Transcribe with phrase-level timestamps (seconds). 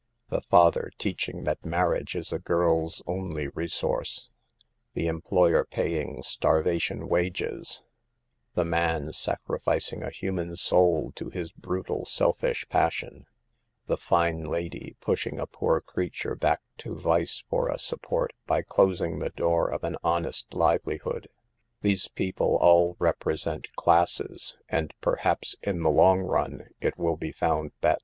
[0.31, 4.31] "The father teaching that marriage is a girl's only resource,
[4.95, 7.83] the employer paying starvation wages,
[8.55, 13.27] the man sacrificing a human soul to bis brutal, selfish passion,
[13.85, 18.63] the fine lady pushing a poor creature back to vice for a sup port by
[18.63, 21.27] closing the door of an honest liveli hood,—
[21.83, 27.49] these people all represent classes, and perhaps, in the long run, it will be found
[27.51, 27.99] that L 7* 162 SAVE THE GIRLS.